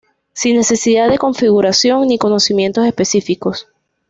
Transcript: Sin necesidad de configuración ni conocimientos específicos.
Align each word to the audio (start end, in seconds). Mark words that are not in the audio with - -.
Sin 0.33 0.57
necesidad 0.57 1.11
de 1.11 1.19
configuración 1.19 2.07
ni 2.07 2.17
conocimientos 2.17 2.87
específicos. 2.87 3.67